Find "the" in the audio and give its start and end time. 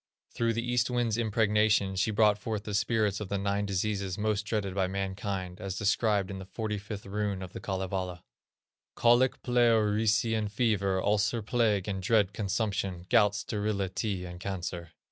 0.53-0.65, 2.63-2.73, 3.29-3.37, 6.39-6.45, 7.53-7.59